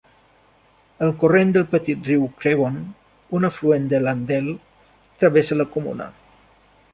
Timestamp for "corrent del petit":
1.23-2.07